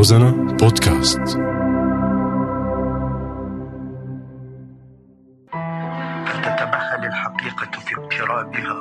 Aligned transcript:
روزانا 0.00 0.30
بودكاست. 0.30 1.20
فلتتمهل 6.26 7.04
الحقيقة 7.04 7.80
في 7.80 7.94
اقترابها 8.00 8.76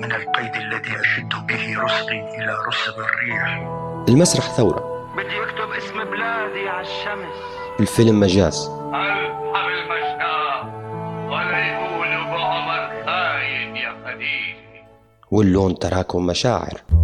من 0.00 0.12
القيد 0.12 0.54
الذي 0.56 1.00
أشد 1.00 1.46
به 1.48 1.84
رسغي 1.84 2.20
إلى 2.38 2.56
رسغ 2.68 2.94
الريح. 2.98 3.68
المسرح 4.08 4.44
ثورة. 4.44 5.10
بدي 5.16 5.42
أكتب 5.42 5.70
اسم 5.78 6.04
بلادي 6.04 6.68
على 6.68 6.80
الشمس. 6.80 7.36
الفيلم 7.80 8.20
مجاز. 8.20 8.68
ألحم 8.68 9.68
المشتاق 9.78 10.64
ولا 11.26 11.58
يقولوا 11.72 12.24
بعمر 12.24 13.04
خاين 13.06 13.76
يا 13.76 13.92
خديجة 14.04 14.86
واللون 15.30 15.78
تراكم 15.78 16.26
مشاعر. 16.26 16.97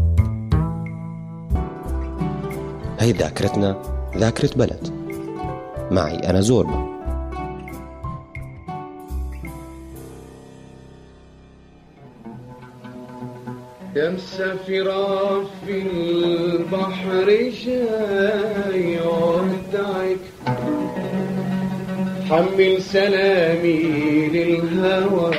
هي 3.05 3.13
ذاكرتنا 3.13 3.83
ذاكرة 4.17 4.51
بلد. 4.57 5.05
معي 5.91 6.17
أنا 6.17 6.41
زوربا 6.41 6.95
يا 13.97 14.11
مسافرة 14.11 15.45
في 15.45 15.83
البحر 15.83 17.27
جاي 17.65 18.99
ودعك 19.07 20.19
حمل 22.31 22.83
سلامي 22.83 23.83
للهوى 24.29 25.35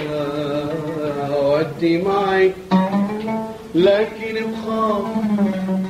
ودي 1.42 1.98
معك 2.02 2.54
لكن 3.76 4.36
بخاف 4.52 5.06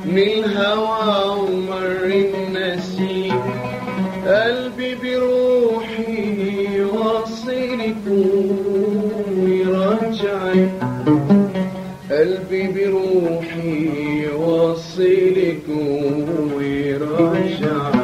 من 0.06 0.18
الهوى 0.18 1.40
ومر 1.40 2.06
النسيم 2.06 3.42
قلبي 4.26 4.96
بروحي 4.96 6.82
واصلك 6.82 8.04
ويرجعك 9.38 10.72
قلبي 12.12 12.68
بروحي 12.68 13.90
يوصلك 14.24 15.64
ويرجعك 16.56 17.96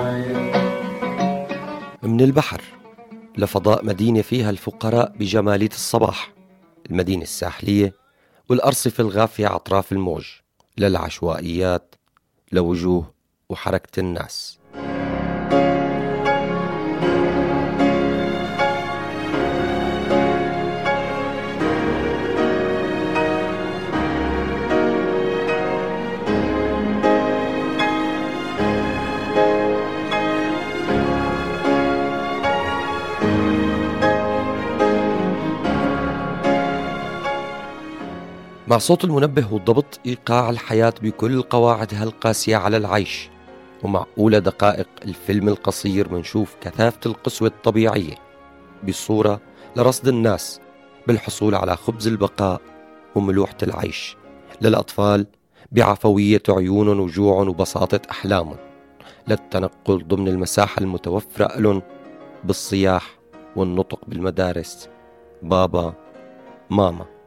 من 2.03 2.21
البحر 2.21 2.61
لفضاء 3.37 3.85
مدينة 3.85 4.21
فيها 4.21 4.49
الفقراء 4.49 5.13
بجمالية 5.19 5.69
الصباح 5.69 6.33
المدينة 6.91 7.23
الساحلية 7.23 7.93
والأرصفة 8.49 9.01
الغافية 9.01 9.55
أطراف 9.55 9.91
الموج. 9.91 10.25
للعشوائيات 10.77 11.95
لوجوه 12.51 13.13
وحركة 13.49 13.99
الناس. 13.99 14.60
مع 38.67 38.77
صوت 38.77 39.03
المنبه 39.03 39.53
والضبط 39.53 39.99
إيقاع 40.05 40.49
الحياة 40.49 40.93
بكل 41.01 41.41
قواعدها 41.41 42.03
القاسية 42.03 42.55
على 42.55 42.77
العيش 42.77 43.29
ومع 43.83 44.05
أولى 44.17 44.39
دقائق 44.39 44.87
الفيلم 45.05 45.47
القصير 45.47 46.13
منشوف 46.13 46.55
كثافة 46.61 46.99
القسوة 47.05 47.47
الطبيعية. 47.47 48.15
بصورة 48.87 49.41
لرصد 49.75 50.07
الناس 50.07 50.59
بالحصول 51.07 51.55
على 51.55 51.75
خبز 51.75 52.07
البقاء 52.07 52.61
وملوحة 53.15 53.57
العيش. 53.63 54.17
للأطفال 54.61 55.27
بعفوية 55.71 56.43
عيون 56.49 56.99
وجوع 56.99 57.41
وبساطة 57.41 58.01
أحلام. 58.11 58.55
للتنقل 59.27 60.07
ضمن 60.07 60.27
المساحة 60.27 60.79
المتوفرة 60.81 61.59
لهم 61.59 61.81
بالصياح 62.43 63.19
والنطق 63.55 63.99
بالمدارس. 64.07 64.89
بابا 65.41 65.93
ماما. 66.69 67.20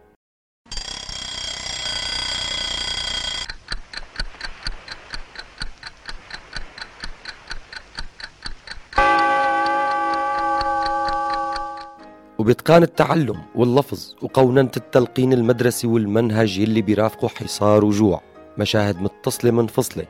وبإتقان 12.39 12.83
التعلم 12.83 13.43
واللفظ 13.55 14.15
وقوننة 14.23 14.71
التلقين 14.77 15.33
المدرسي 15.33 15.87
والمنهج 15.87 16.59
يلي 16.59 16.83
بيرافقه 16.83 17.29
حصار 17.29 17.85
وجوع. 17.85 18.21
مشاهد 18.59 19.03
متصلة 19.03 19.51
منفصلة 19.51 20.05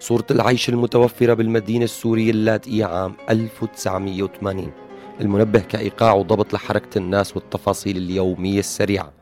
صورة 0.00 0.26
العيش 0.30 0.68
المتوفرة 0.68 1.34
بالمدينة 1.34 1.84
السورية 1.84 2.30
اللاتئية 2.30 2.84
عام 2.84 3.14
1980 3.30 4.72
المنبه 5.20 5.58
كإيقاع 5.58 6.12
وضبط 6.12 6.54
لحركة 6.54 6.98
الناس 6.98 7.36
والتفاصيل 7.36 7.96
اليومية 7.96 8.58
السريعة. 8.58 9.12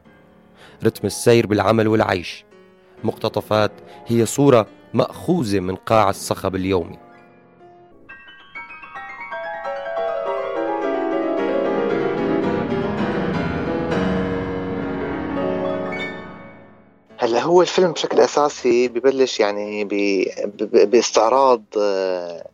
رتم 0.85 1.07
السير 1.07 1.47
بالعمل 1.47 1.89
والعيش. 1.89 2.45
مقتطفات 3.05 3.73
هي 4.07 4.27
صورة 4.27 4.67
مأخوذة 4.95 5.61
من 5.61 5.75
قاع 5.77 6.11
الصخب 6.11 6.55
اليومي. 6.55 6.99
هلا 17.31 17.43
هو 17.43 17.63
الفيلم 17.63 17.93
بشكل 17.93 18.21
أساسي 18.21 18.89
ببلش 18.89 19.41
يعني 19.41 19.85
باستعراض 20.65 21.63
آه، 21.79 22.47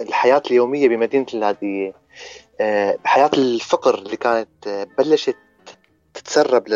الحياة 0.00 0.42
اليومية 0.50 0.88
بمدينة 0.88 1.26
اللاذقيه 1.34 1.92
آه، 2.60 2.98
حياة 3.04 3.30
الفقر 3.34 3.94
اللي 3.94 4.16
كانت 4.16 4.66
آه، 4.66 4.86
بلشت 4.98 5.36
تتسرب 6.14 6.68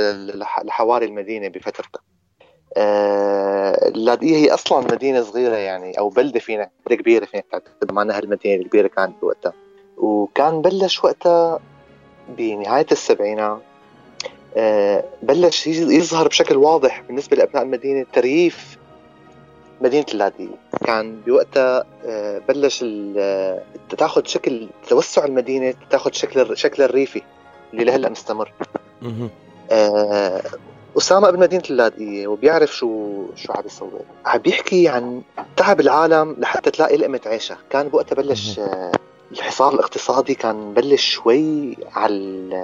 لحواري 0.65 1.07
المدينة 1.07 1.49
بفترتها. 1.49 2.01
آه، 2.77 3.89
اللاذقيه 3.89 4.37
هي 4.37 4.55
أصلا 4.55 4.93
مدينة 4.93 5.23
صغيرة 5.23 5.57
يعني 5.57 5.99
أو 5.99 6.09
بلدة 6.09 6.41
فينا 6.41 6.71
كبيرة 6.89 7.25
فينا 7.25 7.43
مع 7.91 8.03
أنها 8.03 8.19
المدينة 8.19 8.63
الكبيرة 8.63 8.87
كانت 8.87 9.21
بوقتها. 9.23 9.53
وكان 9.97 10.63
بلش 10.63 11.05
وقتها 11.05 11.61
بنهاية 12.29 12.87
السبعينات 12.93 13.63
بلش 15.23 15.67
يز- 15.67 15.91
يظهر 15.91 16.29
بشكل 16.29 16.57
واضح 16.57 17.01
بالنسبة 17.09 17.37
لأبناء 17.37 17.63
المدينة 17.63 18.07
ترييف 18.13 18.77
مدينة 19.81 20.07
اللاذقية 20.13 20.57
كان 20.87 21.21
بوقتها 21.27 21.85
آه، 22.07 22.39
بلش 22.49 22.85
آه، 23.19 23.63
تاخذ 23.99 24.25
شكل 24.25 24.69
توسع 24.89 25.25
المدينة 25.25 25.75
تاخذ 25.91 26.13
شكل 26.13 26.57
شكل 26.57 26.83
الريفي 26.83 27.23
اللي 27.73 27.85
لهلأ 27.85 28.09
مستمر. 28.09 28.53
آه، 29.71 30.43
أسامة 30.99 31.29
ابن 31.29 31.39
مدينة 31.41 31.63
اللاذقية 31.71 32.27
وبيعرف 32.27 32.77
شو 32.77 33.23
شو 33.35 33.53
عم 33.53 33.63
يصور 33.67 34.01
عم 34.27 34.39
بيحكي 34.39 34.89
عن 34.89 35.23
تعب 35.57 35.81
العالم 35.81 36.37
لحتى 36.39 36.71
تلاقي 36.71 36.97
لقمة 36.97 37.21
عيشها. 37.27 37.59
كان 37.71 37.89
بوقتها 37.89 38.15
بلش 38.17 38.59
آه، 38.59 38.93
الحصار 39.33 39.75
الاقتصادي 39.75 40.35
كان 40.35 40.75
بلش 40.75 41.05
شوي 41.11 41.77
على 41.93 42.57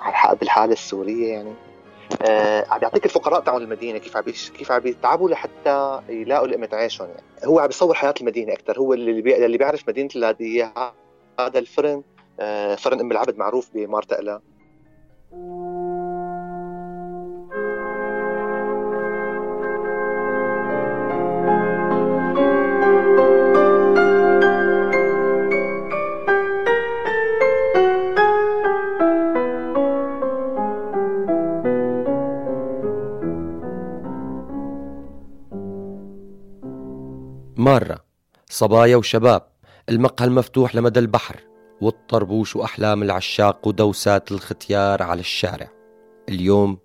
على 0.00 0.10
الح- 0.12 0.32
بالحالة 0.34 0.72
السورية 0.72 1.28
يعني. 1.32 1.52
آه 2.22 2.66
عم 2.70 2.78
يعطيك 2.82 3.04
الفقراء 3.04 3.40
تاعون 3.40 3.62
المدينة 3.62 3.98
كيف 3.98 4.16
عم 4.16 4.22
كيف 4.58 4.72
عم 4.72 4.86
يتعبوا 4.86 5.30
لحتى 5.30 6.00
يلاقوا 6.08 6.46
لقمه 6.46 6.68
عيشهم 6.72 7.08
يعني. 7.08 7.22
هو 7.44 7.58
عم 7.58 7.66
بيصور 7.66 7.94
حياة 7.94 8.14
المدينة 8.20 8.52
أكثر 8.52 8.78
هو 8.78 8.94
اللي 8.94 9.22
بي... 9.22 9.46
اللي 9.46 9.58
بيعرف 9.58 9.88
مدينة 9.88 10.08
اللاذقيه 10.16 10.72
هذا 11.40 11.58
الفرن 11.58 12.02
آه 12.40 12.74
فرن 12.74 13.00
أم 13.00 13.12
العبد 13.12 13.36
معروف 13.38 13.70
بمارتقلا 13.74 14.40
صبايا 38.52 38.96
وشباب 38.96 39.42
المقهى 39.88 40.26
المفتوح 40.26 40.74
لمدى 40.74 41.00
البحر 41.00 41.36
والطربوش 41.80 42.56
وأحلام 42.56 43.02
العشاق 43.02 43.68
ودوسات 43.68 44.32
الختيار 44.32 45.02
على 45.02 45.20
الشارع. 45.20 45.68
اليوم 46.28 46.78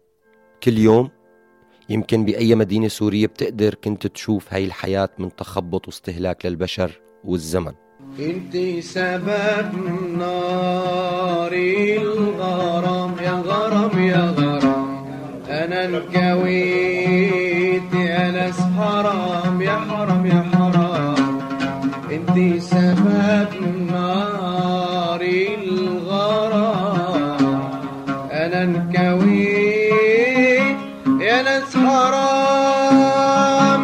كل 0.63 0.77
يوم 0.77 1.09
يمكن 1.89 2.25
بأي 2.25 2.55
مدينة 2.55 2.87
سورية 2.87 3.27
بتقدر 3.27 3.75
كنت 3.75 4.07
تشوف 4.07 4.53
هاي 4.53 4.65
الحياة 4.65 5.09
من 5.17 5.35
تخبط 5.35 5.87
واستهلاك 5.87 6.45
للبشر 6.45 7.01
والزمن. 7.23 7.73
انت 8.19 8.83
سبب 8.83 9.75
نار 10.17 11.53
الغرام 11.53 13.15
يا 13.19 13.31
غرام 13.31 13.99
يا 14.03 14.33
غرام. 14.37 15.05
أنا 15.49 15.85
انكويت 15.85 17.03
يا 17.93 18.31
ناس 18.31 18.59
انت 22.29 22.61
سبب 22.63 23.51
نار 23.91 25.21
الغرام. 25.61 27.01
أنا 28.31 28.63
انكويت 28.63 29.85
يا 31.21 31.41
ناس 31.41 31.77
حرام 31.77 33.05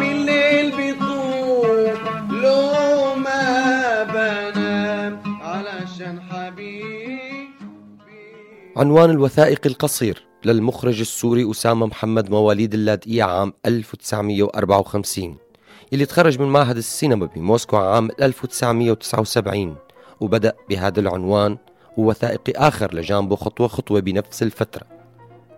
الليل 0.02 0.76
بيطول 0.76 1.94
لو 2.42 3.14
ما 3.14 4.04
بنام 4.04 5.18
علشان 5.42 6.20
حبيبي. 6.20 7.48
عنوان 8.76 9.10
الوثائقي 9.10 9.70
القصير 9.70 10.22
للمخرج 10.44 11.00
السوري 11.00 11.50
أسامة 11.50 11.86
محمد 11.86 12.30
مواليد 12.30 12.74
اللاذقية 12.74 13.22
عام 13.22 13.52
1954 13.66 15.41
اللي 15.92 16.06
تخرج 16.06 16.40
من 16.40 16.46
معهد 16.46 16.76
السينما 16.76 17.26
بموسكو 17.26 17.76
عام 17.76 18.10
1979 18.22 19.76
وبدأ 20.20 20.52
بهذا 20.70 21.00
العنوان 21.00 21.58
ووثائقي 21.96 22.52
آخر 22.52 22.94
لجانبه 22.94 23.36
خطوة 23.36 23.68
خطوة 23.68 24.00
بنفس 24.00 24.42
الفترة. 24.42 24.82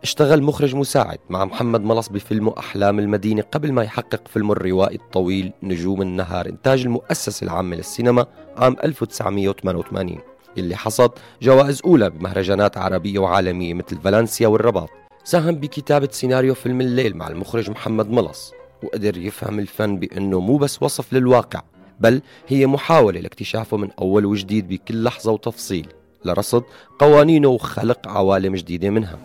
اشتغل 0.03 0.43
مخرج 0.43 0.75
مساعد 0.75 1.19
مع 1.31 1.45
محمد 1.45 1.81
ملص 1.81 2.09
بفيلمه 2.09 2.55
أحلام 2.59 2.99
المدينة 2.99 3.43
قبل 3.43 3.73
ما 3.73 3.83
يحقق 3.83 4.29
فيلمه 4.29 4.53
الروائي 4.53 4.97
الطويل 4.97 5.53
نجوم 5.63 6.03
النهار 6.03 6.47
إنتاج 6.47 6.81
المؤسسة 6.81 7.45
العامة 7.45 7.77
للسينما 7.77 8.27
عام 8.57 8.77
1988 8.85 10.19
اللي 10.59 10.77
حصد 10.77 11.11
جوائز 11.43 11.81
أولى 11.85 12.11
بمهرجانات 12.11 12.79
عربية 12.79 13.19
وعالمية 13.19 13.75
مثل 13.75 14.01
فالنسيا 14.01 14.49
والرباط. 14.49 14.91
ساهم 15.25 15.55
بكتابة 15.55 16.09
سيناريو 16.13 16.55
فيلم 16.55 16.81
الليل 16.81 17.17
مع 17.17 17.29
المخرج 17.29 17.71
محمد 17.71 18.11
ملص. 18.11 18.53
وقدر 18.85 19.17
يفهم 19.17 19.59
الفن 19.59 19.97
بأنه 19.97 20.41
مو 20.41 20.57
بس 20.57 20.83
وصف 20.83 21.13
للواقع 21.13 21.63
بل 22.01 22.21
هي 22.49 22.67
محاولة 22.67 23.21
لاكتشافه 23.21 23.77
من 23.77 23.89
أول 24.01 24.27
وجديد 24.27 24.69
بكل 24.69 25.05
لحظة 25.05 25.33
وتفصيل 25.33 25.87
لرصد 26.25 26.63
قوانينه 26.99 27.49
وخلق 27.49 28.09
عوالم 28.09 28.55
جديدة 28.55 28.91
منها. 28.91 29.19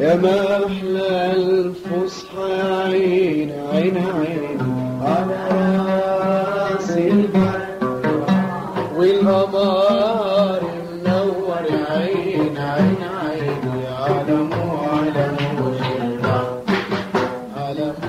يا 0.00 0.14
ما 0.16 0.66
أحلى 0.66 1.32
الفصحى 1.32 2.50
يا 2.50 2.78
عين 2.84 3.50
عين 3.72 3.96
عين 3.96 4.60
على 5.02 5.46
رأس 6.74 6.90
البر 6.90 7.66
والقمر 8.96 10.09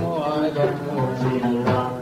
Muhammadan 0.02 0.74
Rasulullah 0.90 2.01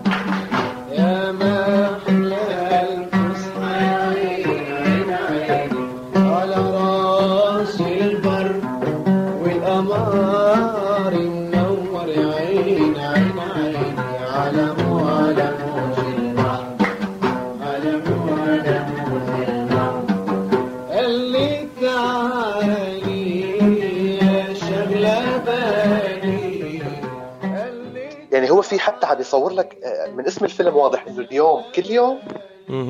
يعني 28.32 28.52
هو 28.52 28.62
في 28.62 28.80
حتى 28.80 29.08
عم 29.08 29.20
يصور 29.20 29.52
لك 29.54 29.78
آه، 29.84 30.12
من 30.12 30.28
اسم 30.28 30.46
الفيلم 30.46 30.76
واضح 30.76 31.08
إنه 31.08 31.20
اليوم 31.20 31.64
كل 31.76 31.86
يوم 31.92 32.20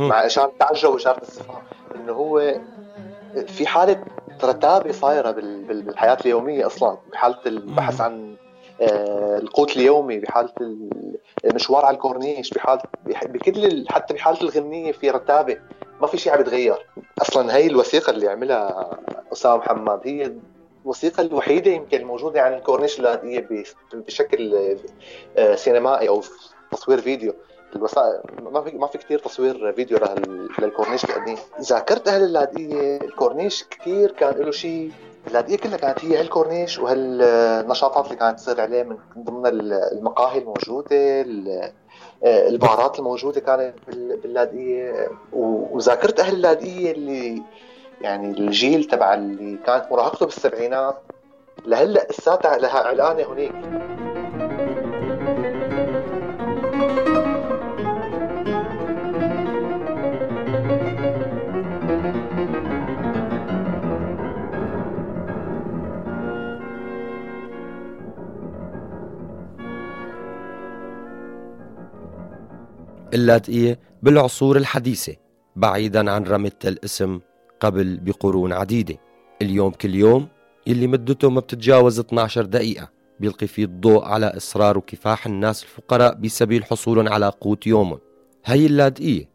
مع 0.09 0.25
إشارة 0.25 0.47
التعجب 0.49 0.89
وإشارة 0.89 1.17
الاستفهام 1.17 1.61
إنه 1.95 2.13
هو 2.13 2.59
في 3.47 3.67
حالة 3.67 4.03
رتابه 4.43 4.91
صايرة 4.91 5.31
بال- 5.31 5.63
بال- 5.63 5.81
بالحياة 5.81 6.17
اليومية 6.21 6.65
أصلا 6.65 6.97
بحالة 7.11 7.37
البحث 7.45 8.01
عن 8.01 8.35
آه، 8.81 9.37
القوت 9.37 9.77
اليومي 9.77 10.19
بحالة 10.19 10.49
المشوار 11.45 11.85
على 11.85 11.95
الكورنيش 11.95 12.49
بحالة 12.49 12.81
بح- 13.05 13.25
بكل 13.27 13.85
حتى 13.89 14.13
بحالة 14.13 14.41
الغنية 14.41 14.91
في 14.91 15.09
رتابة 15.09 15.57
ما 16.01 16.07
في 16.07 16.17
شيء 16.17 16.33
عم 16.33 16.39
يتغير. 16.41 16.85
أصلا 17.21 17.55
هي 17.55 17.67
الوثيقة 17.67 18.09
اللي 18.11 18.27
عملها 18.27 18.89
أسامة 19.33 19.57
محمد 19.57 19.99
هي 20.05 20.31
الوثيقه 20.89 21.21
الوحيدة 21.21 21.71
يمكن 21.71 21.97
الموجوده 21.97 22.41
عن 22.41 22.53
الكورنيش 22.53 23.01
ب- 23.01 23.63
بشكل 23.93 24.55
آه، 25.37 25.55
سينمائي 25.55 26.09
أو 26.09 26.21
تصوير 26.71 27.01
فيديو. 27.01 27.33
الوثائق 27.75 28.21
ما 28.41 28.61
في 28.61 28.77
ما 28.77 28.87
في 28.87 28.97
كثير 28.97 29.19
تصوير 29.19 29.73
فيديو 29.73 29.97
للكورنيش 30.59 31.05
القديم. 31.05 31.37
ذاكرت 31.61 32.07
أهل 32.07 32.23
اللاذقيه 32.23 32.97
الكورنيش 32.97 33.63
كثير 33.63 34.11
كان 34.11 34.33
له 34.33 34.51
شيء 34.51 34.91
اللاذقيه 35.27 35.57
كلها 35.57 35.77
كانت 35.77 36.05
هي 36.05 36.17
هالكورنيش 36.19 36.79
وهالنشاطات 36.79 38.05
اللي 38.05 38.15
كانت 38.17 38.39
تصير 38.39 38.61
عليه 38.61 38.83
من 38.83 38.97
ضمن 39.17 39.45
المقاهي 39.73 40.39
الموجودة 40.39 40.87
ال- 41.21 41.71
آه، 42.23 42.47
البارات 42.47 42.99
الموجودة 42.99 43.39
كانت 43.41 43.73
بال- 43.87 44.17
باللاذقيه 44.17 45.07
وذاكرت 45.33 46.19
أهل 46.19 46.33
اللاذقيه 46.35 46.91
اللي 46.91 47.41
يعني 48.01 48.31
الجيل 48.31 48.83
تبع 48.83 49.13
اللي 49.13 49.57
كانت 49.65 49.85
مراهقته 49.91 50.25
بالسبعينات. 50.25 51.01
لهلأ 51.65 52.07
لساتها 52.09 52.57
لها 52.57 52.79
علانه 52.79 53.33
هنيك 53.33 53.53
اللاذقية 73.13 73.79
بالعصور 74.03 74.57
الحديثة 74.57 75.15
بعيدا 75.55 76.11
عن 76.11 76.23
رمة 76.23 76.51
الاسم. 76.65 77.19
قبل 77.59 77.97
بقرون 77.97 78.53
عديدة. 78.53 78.97
اليوم 79.41 79.71
كل 79.71 79.95
يوم 79.95 80.27
يلي 80.67 80.87
مدته 80.87 81.29
ما 81.29 81.39
بتتجاوز 81.39 81.99
12 81.99 82.45
دقيقة 82.45 82.89
بيلقي 83.19 83.47
فيه 83.47 83.65
الضوء 83.65 84.05
على 84.05 84.25
إصرار 84.25 84.77
وكفاح 84.77 85.25
الناس 85.25 85.63
الفقراء 85.63 86.15
بسبيل 86.15 86.63
حصولهم 86.63 87.09
على 87.09 87.31
قوت 87.41 87.67
يومهم. 87.67 87.99
هي 88.45 88.65
اللاذقية 88.65 89.29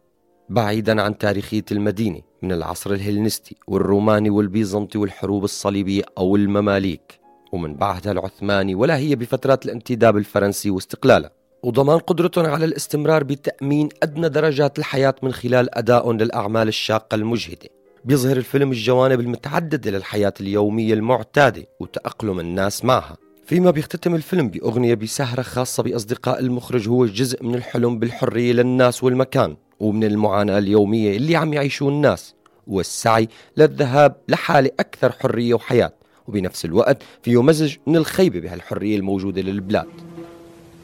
بعيدا 0.49 1.03
عن 1.03 1.19
تاريخية 1.19 1.65
المدينة 1.73 2.21
من 2.43 2.53
العصر 2.53 2.93
الهلنستي 2.93 3.57
والروماني 3.67 4.31
والبيزنطي 4.31 4.99
والحروب 4.99 5.45
الصليبية 5.45 6.03
أو 6.19 6.37
المماليك 6.37 7.21
ومن 7.53 7.75
بعدها 7.75 8.13
العثماني 8.13 8.75
ولا 8.75 8.97
هي 8.97 9.17
بفترات 9.17 9.65
الانتداب 9.65 10.17
الفرنسي 10.17 10.71
واستقلالها. 10.71 11.31
وضمان 11.63 11.99
قدرتهم 11.99 12.47
على 12.47 12.65
الاستمرار 12.65 13.25
بتأمين 13.25 13.89
أدنى 14.03 14.29
درجات 14.29 14.79
الحياة 14.79 15.15
من 15.23 15.33
خلال 15.33 15.79
أدائهم 15.79 16.17
للأعمال 16.17 16.69
الشاقة 16.69 17.15
المجهدة. 17.15 17.69
بيظهر 18.05 18.37
الفيلم 18.37 18.71
الجوانب 18.71 19.21
المتعددة 19.21 19.91
للحياة 19.91 20.33
اليومية 20.41 20.95
المعتادة 20.95 21.67
وتأقلم 21.81 22.41
الناس 22.41 22.85
معها. 22.85 23.17
فيما 23.47 23.71
بيختتم 23.71 24.15
الفيلم 24.15 24.49
بأغنية 24.49 24.95
بسهرة 24.95 25.43
خاصة 25.43 25.83
بأصدقاء 25.83 26.41
المخرج 26.41 26.89
هو 26.89 27.07
جزء 27.07 27.45
من 27.45 27.55
الحلم 27.55 27.99
بالحرية 27.99 28.53
للناس 28.53 29.05
والمكان 29.05 29.57
ومن 29.81 30.05
المعاناة 30.05 30.59
اليومية 30.59 31.17
اللي 31.17 31.37
عم 31.37 31.53
يعيشوا 31.53 31.91
الناس 31.91 32.35
والسعي 32.67 33.29
للذهاب 33.57 34.17
لحالة 34.29 34.71
أكثر 34.81 35.13
حرية 35.13 35.55
وحياة. 35.55 35.93
وبنفس 36.29 36.65
الوقت 36.65 37.03
فيه 37.23 37.43
مزج 37.43 37.77
من 37.87 37.97
الخيبة 37.97 38.41
بهالحرية 38.41 38.97
الموجودة 38.97 39.43
للبلاد. 39.43 39.87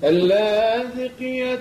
اللاذقية 0.04 1.58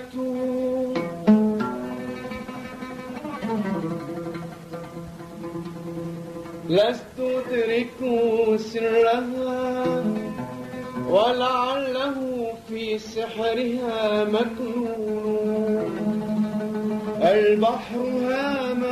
لست 6.70 7.18
أدرك 7.20 7.98
سرها 8.56 9.84
ولعله 11.08 12.52
في 12.68 12.98
سحرها 12.98 14.24
مكنون. 14.24 15.90
البحر 17.22 17.98
هام 17.98 18.82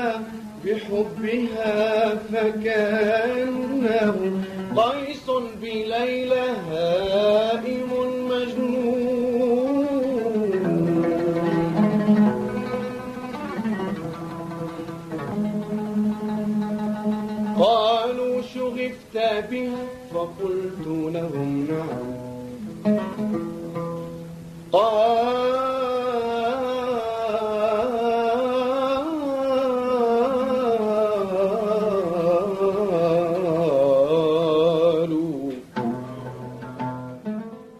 بحبها 0.65 2.15
فكأنه 2.33 4.17
قيس 4.77 5.31
في 5.61 5.85
قالوا 17.61 18.43
شغفت 18.43 19.15
بها 19.51 19.87
فقلت 20.15 20.87
لهم 20.87 21.67
نعم. 21.71 23.19
قالوا 33.89 35.53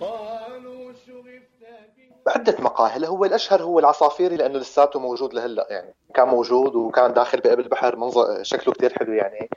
قالوا 0.01 0.93
شغفت 1.07 1.61
بها. 1.61 2.33
عدة 2.35 2.57
مقاهي 2.61 3.09
هو 3.09 3.25
الأشهر 3.25 3.63
هو 3.63 3.79
العصافيري 3.79 4.37
لأنه 4.37 4.59
لساته 4.59 5.01
موجود 5.01 5.35
لهلأ 5.35 5.67
يعني 5.71 5.95
كان 6.15 6.29
موجود 6.29 6.75
وكان 6.75 7.13
داخل 7.13 7.41
بقلب 7.41 7.61
البحر 7.61 7.97
منظر 7.97 8.43
شكله 8.43 8.75
كتير 8.75 8.93
حلو 8.99 9.13
يعني. 9.13 9.49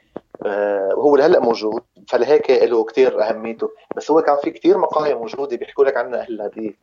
وهو 0.45 1.15
لهلا 1.15 1.39
موجود 1.39 1.83
فلهيك 2.07 2.51
له 2.51 2.83
كتير 2.83 3.29
أهميته. 3.29 3.69
بس 3.95 4.11
هو 4.11 4.21
كان 4.21 4.37
في 4.43 4.51
كتير 4.51 4.77
مقاهي 4.77 5.15
موجودة 5.15 5.57
بيحكوا 5.57 5.85
لك 5.85 5.97
عنها 5.97 6.27
الهدية 6.27 6.77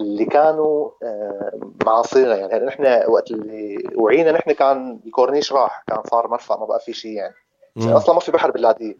اللي 0.00 0.24
كانوا 0.24 0.90
آه، 1.02 1.50
معاصرنا 1.86 2.36
يعني 2.36 2.52
هلا 2.54 2.64
نحن 2.66 3.10
وقت 3.10 3.30
اللي 3.30 3.88
وعينا 3.96 4.32
نحن 4.32 4.52
كان 4.52 5.00
الكورنيش 5.06 5.52
راح 5.52 5.84
كان 5.88 6.02
صار 6.10 6.28
مرفأ 6.28 6.56
ما 6.56 6.66
بقى 6.66 6.80
في 6.80 6.92
شيء 6.92 7.12
يعني. 7.12 7.34
مم. 7.76 7.92
أصلا 7.92 8.14
ما 8.14 8.20
في 8.20 8.32
بحر 8.32 8.50
باللاذقيه 8.50 8.96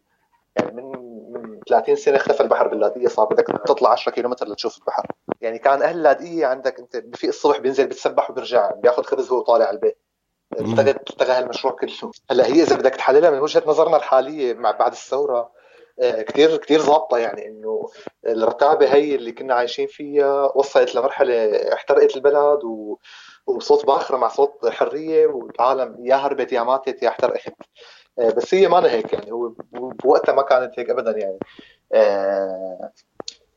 يعني 0.56 0.72
من 0.72 0.92
من 1.32 1.60
30 1.68 1.96
سنة 1.96 2.16
اختفى 2.16 2.40
البحر 2.42 2.68
باللاذقيه 2.68 3.08
صار 3.08 3.26
بدك 3.26 3.46
تطلع 3.66 3.90
10 3.90 4.12
كيلومتر 4.12 4.48
لتشوف 4.48 4.78
البحر. 4.78 5.06
يعني 5.40 5.58
كان 5.58 5.82
أهل 5.82 5.96
اللاذقيه 5.96 6.46
عندك 6.46 6.78
أنت 6.78 6.96
بفيق 6.96 7.28
الصبح 7.28 7.58
بينزل 7.58 7.86
بيتسبح 7.86 8.30
وبيرجع 8.30 8.70
بياخذ 8.70 9.02
خبز 9.02 9.32
هو 9.32 9.40
طالع 9.40 9.64
على 9.66 9.74
البيت. 9.76 9.96
التغى 10.52 11.32
هالمشروع 11.32 11.74
كله. 11.74 12.10
هلا 12.30 12.46
هي 12.46 12.62
إذا 12.62 12.76
بدك 12.76 12.94
تحللها 12.96 13.30
من 13.30 13.38
وجهة 13.38 13.62
نظرنا 13.66 13.96
الحالية 13.96 14.54
مع 14.54 14.70
بعد 14.70 14.92
الثورة 14.92 15.50
آه، 16.00 16.22
كتير 16.22 16.56
كتير 16.56 16.80
ظابطة 16.80 17.18
يعني 17.18 17.48
إنه 17.48 17.88
الرتابه 18.26 18.86
هي 18.94 19.14
اللي 19.14 19.32
كنا 19.32 19.54
عايشين 19.54 19.86
فيها 19.86 20.52
وصلت 20.54 20.94
لمرحلة 20.94 21.56
احترقت 21.74 22.16
البلد 22.16 22.64
و 22.64 22.98
وصوت 23.46 23.86
باخرة 23.86 24.16
مع 24.16 24.28
صوت 24.28 24.68
حرية 24.68 25.26
والعالم 25.26 26.06
يا 26.06 26.16
هربت 26.16 26.52
يا 26.52 26.62
ماتت 26.62 27.02
يا 27.02 27.08
احترقت. 27.08 27.54
آه، 28.18 28.30
بس 28.30 28.54
هي 28.54 28.68
ما 28.68 28.92
هيك 28.92 29.12
يعني 29.12 29.32
هو 29.32 29.52
بوقتها 29.72 30.32
ما 30.32 30.42
كانت 30.42 30.78
هيك 30.78 30.90
ابدا 30.90 31.18
يعني. 31.18 31.38
آه، 31.92 32.90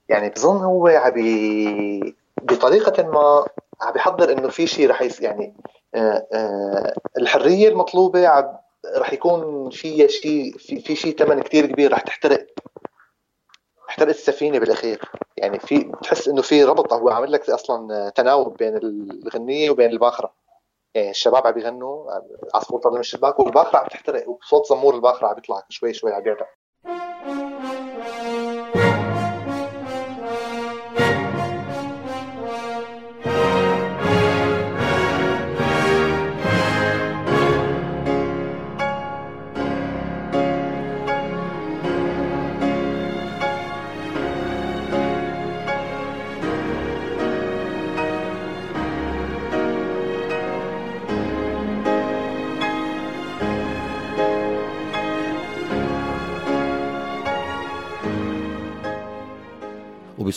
يعني 0.10 0.29
بظن 0.29 0.63
هو 0.63 0.88
عبي 0.88 2.15
بطريقة 2.41 3.03
ما 3.03 3.46
عم 3.81 3.93
بيحضر 3.93 4.31
إنه 4.31 4.48
في 4.50 4.67
شيء 4.67 4.89
رح 4.89 5.22
يعني 5.22 5.55
آه، 5.96 6.27
آه، 6.34 6.93
الحرية 7.17 7.69
المطلوبة 7.69 8.27
عم 8.27 8.57
رح 8.98 9.13
يكون 9.13 9.69
فيها 9.69 10.07
شيء 10.07 10.57
في, 10.57 10.79
في 10.79 10.96
شيء 10.96 11.17
ثمن 11.17 11.41
كثير 11.41 11.65
كبير 11.65 11.93
رح 11.93 12.01
تحترق. 12.01 12.48
احترقت 13.89 14.15
السفينة 14.15 14.60
بالأخير. 14.60 15.12
يعني 15.38 15.60
في 15.60 15.79
بتحس 15.79 16.27
إنه 16.27 16.41
في 16.41 16.63
ربط 16.63 16.93
هو 16.93 17.10
عامل 17.10 17.31
لك 17.31 17.50
أصلا 17.50 18.10
تناوب 18.10 18.57
بين 18.57 18.77
الغنية 18.77 19.69
وبين 19.69 19.89
الباخرة. 19.89 20.34
يعني 20.96 21.10
الشباب 21.10 21.48
عم 21.48 21.53
بيغنوا 21.53 22.12
عصفور 22.55 22.79
طلع 22.79 22.93
من 22.93 23.00
الشباك 23.00 23.39
والباخرة 23.39 23.79
عم 23.79 23.88
تحترق 23.88 24.29
وصوت 24.29 24.65
زمور 24.69 24.96
الباخرة 24.96 25.27
عم 25.27 25.34
بيطلع 25.34 25.63
شوي 25.69 25.93
شوي 25.93 26.13
عم 26.13 26.22
بيعلى 26.22 26.46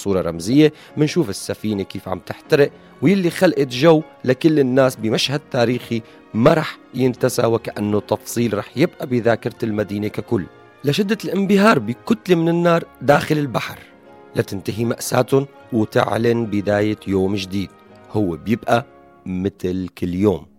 وبصورة 0.01 0.21
رمزية 0.21 0.73
منشوف 0.97 1.31
السفينة 1.31 1.83
كيف 1.83 2.09
عم 2.09 2.19
تحترق 2.19 2.71
واللي 3.03 3.31
خلقت 3.31 3.69
جو 3.69 4.03
لكل 4.25 4.59
الناس 4.59 4.97
بمشهد 4.97 5.41
تاريخي 5.51 6.03
ما 6.35 6.55
رح 6.55 6.79
ينتسى 6.95 7.47
وكأنه 7.47 8.01
تفصيل 8.01 8.59
رح 8.59 8.77
يبقى 8.77 9.07
بذاكرة 9.07 9.55
المدينة 9.63 10.09
ككل. 10.09 10.45
لشدة 10.85 11.19
الانبهار 11.25 11.79
بكتلة 11.79 12.37
من 12.37 12.49
النار 12.49 12.85
داخل 13.03 13.39
البحر. 13.39 13.79
لتنتهي 14.37 14.85
مأساتهم 14.85 15.47
وتعلن 15.73 16.47
بداية 16.47 16.99
يوم 17.07 17.35
جديد. 17.35 17.71
هو 18.13 18.37
بيبقى 18.37 18.87
مثل 19.27 19.89
كل 19.99 20.15
يوم. 20.15 20.50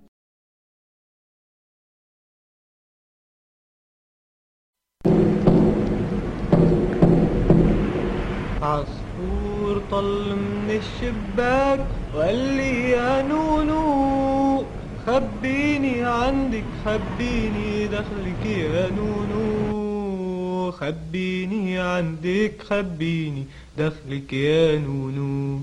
طل 10.02 10.36
من 10.36 10.80
الشباك 10.82 11.80
وقال 12.14 12.36
لي 12.36 12.90
يا 12.90 13.22
نونو. 13.22 14.66
خبيني 15.06 16.04
عندك 16.04 16.64
خبيني 16.86 17.88
دخلك 17.88 18.46
يا 18.46 18.90
نونو. 18.98 20.72
خبيني 20.72 21.80
عندك 21.80 22.54
خبيني 22.70 23.44
دخلك 23.78 24.34
يا 24.34 24.78
نونو. 24.78 25.60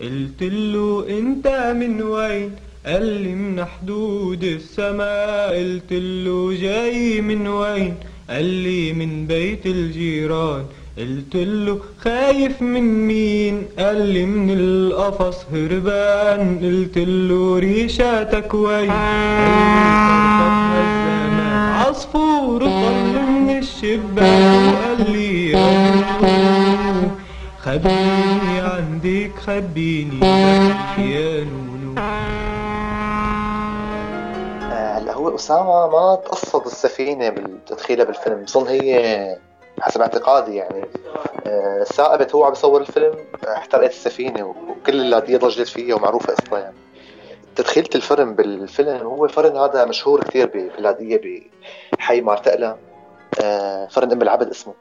قلت 0.00 0.42
له 0.42 1.18
انت 1.18 1.46
من 1.80 2.02
وين؟ 2.02 2.50
قال 2.86 3.06
لي 3.22 3.34
من 3.34 3.64
حدود 3.64 4.44
السماء. 4.44 5.58
قلت 5.58 5.92
له 5.92 6.54
جاي 6.54 7.20
من 7.20 7.46
وين؟ 7.46 7.94
قال 8.30 8.44
لي 8.44 8.92
من 8.92 9.26
بيت 9.26 9.66
الجيران. 9.66 10.64
قلت 10.98 11.36
له 11.36 11.80
خايف 12.04 12.62
من 12.62 13.06
مين؟ 13.06 13.66
قال 13.78 14.06
لي 14.06 14.26
من 14.26 14.50
القفص 14.50 15.44
هربان. 15.52 16.58
قلت 16.62 16.98
له 16.98 17.58
ريشاتك 17.58 18.54
وين؟ 18.54 18.90
عصفور 21.80 22.60
طل 22.60 23.22
من 23.30 23.58
الشباك. 23.58 24.74
وقال 24.74 25.12
لي 25.12 25.50
يا 25.50 25.90
خبيني 27.58 28.60
عندك 28.60 29.30
خبيني 29.46 30.20
يا 30.98 31.44
نونو. 31.44 31.94
آه، 31.98 32.00
هلا 34.98 35.12
هو 35.14 35.34
أسامة 35.34 35.86
ما 35.86 36.18
تقصد 36.24 36.66
السفينة 36.66 37.28
بتدخيلها 37.28 38.04
بالفيلم. 38.04 38.44
بظن 38.44 38.66
هي 38.66 39.36
حسب 39.80 40.00
اعتقادي 40.00 40.54
يعني. 40.56 40.84
آه، 41.46 41.84
ثائبت 41.84 42.34
هو 42.34 42.44
عم 42.44 42.50
بيصور 42.50 42.80
الفيلم 42.80 43.14
احترقت 43.48 43.90
السفينة 43.90 44.44
وكل 44.44 45.00
اللاذقيه 45.00 45.36
ضجت 45.36 45.68
فيها 45.68 45.94
ومعروفة 45.94 46.34
قصتها 46.34 46.58
يعني. 46.58 46.74
تدخيلة 47.56 47.88
الفرن 47.94 48.34
بالفيلم 48.34 48.96
هو 48.96 49.28
فرن 49.28 49.56
هذا 49.56 49.84
مشهور 49.84 50.20
كثير 50.20 50.46
باللاذقيه 50.46 51.42
بحي 51.98 52.20
مارتقلا 52.20 52.76
آه، 53.42 53.86
فرن 53.86 54.12
أم 54.12 54.22
العبد 54.22 54.48
اسمه. 54.50 54.74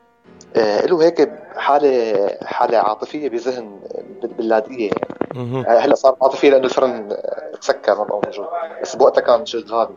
آه، 0.55 0.85
له 0.85 1.03
هيك 1.03 1.31
حاله 1.55 2.29
حالة 2.43 2.77
عاطفية 2.77 3.29
بذهن 3.29 3.79
باللاذقيه 4.21 4.91
يعني. 5.35 5.65
هلأ 5.67 5.95
صار 5.95 6.15
عاطفي 6.21 6.49
لأنه 6.49 6.65
الفرن 6.65 7.17
تسكر 7.61 7.97
ما 7.97 8.03
بقى 8.03 8.21
موجود. 8.25 8.47
بس 8.81 8.95
بوقتها 8.95 9.21
كان 9.21 9.45
شغال 9.45 9.89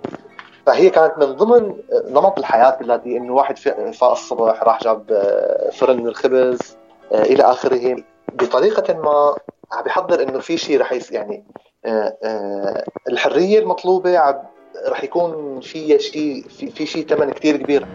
فهي 0.66 0.90
كانت 0.90 1.18
من 1.18 1.32
ضمن 1.32 1.76
نمط 1.92 2.38
الحياة 2.38 2.76
بالتي 2.80 3.16
إنه 3.16 3.34
واحد 3.34 3.58
فاق 3.92 4.10
الصبح 4.10 4.62
راح 4.62 4.80
جاب 4.82 5.12
آه، 5.12 5.70
فرن 5.70 5.96
من 5.96 6.06
الخبز 6.06 6.76
آه، 7.12 7.22
إلى 7.22 7.42
آخره. 7.42 7.96
بطريقة 8.32 8.94
ما 8.94 9.36
عم 9.72 9.82
بيحضر 9.84 10.22
إنه 10.22 10.38
في 10.38 10.56
شيء 10.56 10.80
رح 10.80 10.94
يعني 11.10 11.44
آه، 11.84 12.84
الحرية 13.08 13.58
المطلوبة 13.58 14.34
رح 14.88 15.04
يكون 15.04 15.60
فيها 15.60 15.98
شيء 15.98 16.42
في 16.48 16.86
شيء 16.86 17.06
ثمن 17.06 17.30
كثير 17.30 17.56
كبير. 17.56 17.86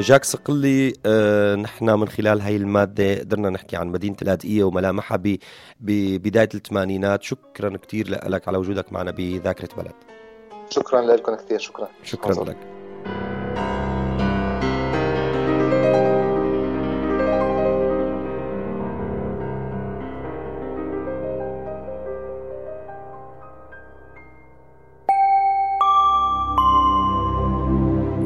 جاك 0.00 0.24
صقلي 0.24 0.92
آه، 1.06 1.54
نحن 1.54 1.90
من 1.90 2.08
خلال 2.08 2.40
هاي 2.40 2.56
المادة 2.56 3.18
قدرنا 3.18 3.50
نحكي 3.50 3.76
عن 3.76 3.88
مدينة 3.88 4.16
اللاذقية 4.22 4.64
وملامحها 4.64 5.16
ب- 5.16 5.36
ببداية 5.80 6.48
الثمانينات. 6.54 7.22
شكرا 7.22 7.76
كثير 7.76 8.10
لك 8.28 8.48
على 8.48 8.58
وجودك 8.58 8.92
معنا 8.92 9.10
بذاكرة 9.10 9.68
بلد. 9.76 9.92
شكرا 10.70 11.02
لكم 11.02 11.34
كثير 11.34 11.58
شكرا. 11.58 11.88
شكرا 12.04 12.34
حاضر. 12.34 12.48
لك. 12.50 12.56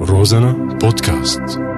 روزانا 0.00 0.73
بودكاست 0.84 1.73